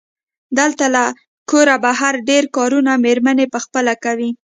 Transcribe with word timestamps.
دلته 0.59 0.85
له 0.95 1.03
کوره 1.49 1.75
بهر 1.85 2.13
ډېری 2.27 2.49
کارونه 2.57 2.91
مېرمنې 3.05 3.45
پخپله 3.53 3.93
کوي. 4.03 4.29